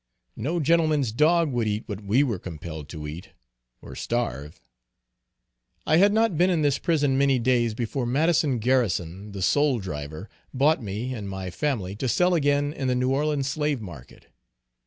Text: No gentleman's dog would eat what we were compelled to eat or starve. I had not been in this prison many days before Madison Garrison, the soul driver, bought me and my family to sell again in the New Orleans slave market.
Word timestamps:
No 0.35 0.59
gentleman's 0.59 1.11
dog 1.11 1.51
would 1.51 1.67
eat 1.67 1.83
what 1.87 2.01
we 2.03 2.23
were 2.23 2.39
compelled 2.39 2.89
to 2.89 3.07
eat 3.07 3.33
or 3.83 3.95
starve. 3.95 4.59
I 5.85 5.97
had 5.97 6.11
not 6.11 6.35
been 6.39 6.49
in 6.49 6.63
this 6.63 6.79
prison 6.79 7.19
many 7.19 7.37
days 7.37 7.75
before 7.75 8.07
Madison 8.07 8.57
Garrison, 8.57 9.31
the 9.31 9.43
soul 9.43 9.77
driver, 9.77 10.27
bought 10.55 10.81
me 10.81 11.13
and 11.13 11.29
my 11.29 11.51
family 11.51 11.95
to 11.97 12.09
sell 12.09 12.33
again 12.33 12.73
in 12.73 12.87
the 12.87 12.95
New 12.95 13.11
Orleans 13.11 13.47
slave 13.47 13.79
market. 13.79 14.25